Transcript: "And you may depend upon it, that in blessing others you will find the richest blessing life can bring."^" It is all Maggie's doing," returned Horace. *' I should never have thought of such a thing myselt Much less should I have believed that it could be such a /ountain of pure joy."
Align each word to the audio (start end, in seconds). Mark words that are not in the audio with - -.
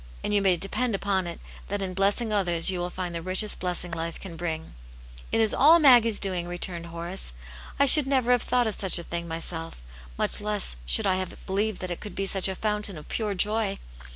"And 0.23 0.33
you 0.33 0.41
may 0.41 0.57
depend 0.57 0.95
upon 0.95 1.27
it, 1.27 1.39
that 1.67 1.79
in 1.83 1.93
blessing 1.93 2.33
others 2.33 2.71
you 2.71 2.79
will 2.79 2.89
find 2.89 3.13
the 3.13 3.21
richest 3.21 3.59
blessing 3.59 3.91
life 3.91 4.19
can 4.19 4.35
bring."^" 4.35 4.71
It 5.31 5.39
is 5.39 5.53
all 5.53 5.77
Maggie's 5.77 6.17
doing," 6.19 6.47
returned 6.47 6.87
Horace. 6.87 7.33
*' 7.55 7.79
I 7.79 7.85
should 7.85 8.07
never 8.07 8.31
have 8.31 8.41
thought 8.41 8.65
of 8.65 8.73
such 8.73 8.97
a 8.97 9.03
thing 9.03 9.27
myselt 9.27 9.75
Much 10.17 10.41
less 10.41 10.75
should 10.87 11.05
I 11.05 11.17
have 11.17 11.37
believed 11.45 11.81
that 11.81 11.91
it 11.91 11.99
could 11.99 12.15
be 12.15 12.25
such 12.25 12.47
a 12.47 12.55
/ountain 12.55 12.97
of 12.97 13.09
pure 13.09 13.35
joy." 13.35 13.77